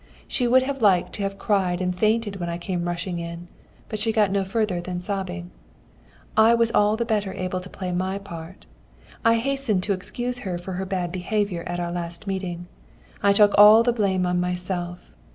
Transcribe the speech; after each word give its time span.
She 0.27 0.47
would 0.47 0.63
have 0.63 0.81
liked 0.81 1.13
to 1.13 1.21
have 1.21 1.37
cried 1.37 1.79
and 1.79 1.95
fainted 1.95 2.37
when 2.37 2.49
I 2.49 2.57
came 2.57 2.87
rushing 2.87 3.19
in, 3.19 3.47
but 3.87 3.99
she 3.99 4.11
got 4.11 4.31
no 4.31 4.43
further 4.43 4.81
than 4.81 4.99
sobbing. 4.99 5.51
I 6.35 6.55
was 6.55 6.71
all 6.71 6.97
the 6.97 7.05
better 7.05 7.33
able 7.35 7.59
to 7.59 7.69
play 7.69 7.91
my 7.91 8.17
part. 8.17 8.65
I 9.23 9.37
hastened 9.37 9.83
to 9.83 9.93
excuse 9.93 10.39
her 10.39 10.57
for 10.57 10.71
her 10.81 10.85
behaviour 10.85 11.61
at 11.67 11.79
our 11.79 11.91
last 11.91 12.25
meeting. 12.25 12.65
I 13.21 13.31
took 13.31 13.53
all 13.59 13.83
the 13.83 13.93
blame 13.93 14.25
on 14.25 14.39
myself. 14.39 15.11